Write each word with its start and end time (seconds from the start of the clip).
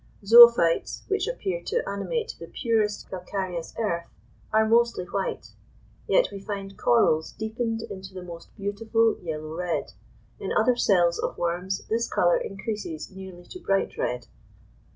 Zoophytes, 0.25 1.03
which 1.09 1.27
appear 1.27 1.61
to 1.65 1.87
animate 1.87 2.33
the 2.39 2.47
purest 2.47 3.07
calcareous 3.11 3.75
earth, 3.77 4.07
are 4.51 4.67
mostly 4.67 5.05
white; 5.05 5.51
yet 6.07 6.29
we 6.31 6.39
find 6.39 6.75
corals 6.75 7.33
deepened 7.33 7.83
into 7.83 8.15
the 8.15 8.23
most 8.23 8.49
beautiful 8.55 9.19
yellow 9.21 9.53
red: 9.55 9.93
in 10.39 10.51
other 10.53 10.75
cells 10.75 11.19
of 11.19 11.37
worms 11.37 11.83
this 11.87 12.09
colour 12.09 12.37
increases 12.37 13.11
nearly 13.11 13.43
to 13.45 13.59
bright 13.59 13.95
red. 13.95 14.25